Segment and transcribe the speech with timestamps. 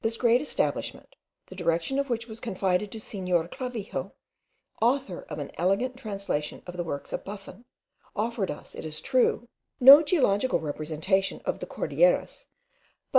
[0.00, 1.16] This great establishment,
[1.48, 4.12] the direction of which was confided to Senor Clavijo,
[4.80, 7.66] author of an elegant translation of the works of Buffon,
[8.16, 12.46] offered us, it is true, no geological representation of the Cordilleras,
[13.12, 13.18] but